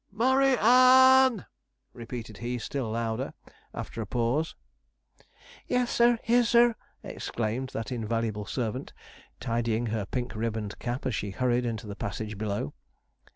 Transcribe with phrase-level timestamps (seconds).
[0.11, 1.45] 'MURRAY ANN!'
[1.93, 3.35] repeated he, still louder,
[3.71, 4.55] after a pause.
[5.67, 6.17] 'Yes, sir!
[6.23, 8.93] here, sir!' exclaimed that invaluable servant,
[9.39, 12.73] tidying her pink ribboned cap as she hurried into the passage below.